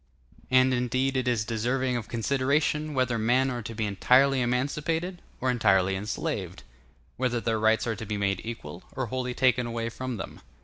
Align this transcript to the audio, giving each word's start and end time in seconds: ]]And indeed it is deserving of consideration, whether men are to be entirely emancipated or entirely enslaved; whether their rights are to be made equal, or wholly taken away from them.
]]And 0.49 0.73
indeed 0.73 1.15
it 1.15 1.27
is 1.27 1.45
deserving 1.45 1.95
of 1.95 2.07
consideration, 2.07 2.95
whether 2.95 3.19
men 3.19 3.51
are 3.51 3.61
to 3.61 3.75
be 3.75 3.85
entirely 3.85 4.41
emancipated 4.41 5.21
or 5.39 5.51
entirely 5.51 5.95
enslaved; 5.95 6.63
whether 7.17 7.39
their 7.39 7.59
rights 7.59 7.85
are 7.85 7.95
to 7.95 8.05
be 8.07 8.17
made 8.17 8.41
equal, 8.43 8.81
or 8.95 9.05
wholly 9.13 9.35
taken 9.35 9.67
away 9.67 9.89
from 9.89 10.17
them. 10.17 10.41